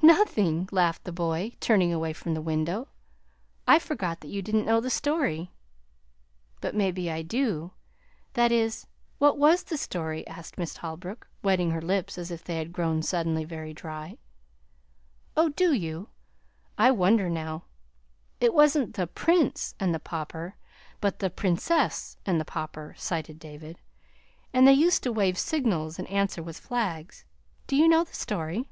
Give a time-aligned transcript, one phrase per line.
[0.00, 2.88] "Nothing," laughed the boy, turning away from the window.
[3.66, 5.52] "I forgot that you didn't know the story."
[6.62, 7.72] "But maybe I do
[8.32, 8.86] that is
[9.18, 13.02] what was the story?" asked Miss Holbrook, wetting her lips as if they had grown
[13.02, 14.16] suddenly very dry.
[15.36, 16.08] "Oh, do you?
[16.78, 17.64] I wonder now!
[18.40, 20.56] It wasn't 'The PRINCE and the Pauper,'
[21.02, 23.78] but the PRINCESS and the Pauper," cited David;
[24.54, 27.26] "and they used to wave signals, and answer with flags.
[27.66, 28.70] Do you know the story?"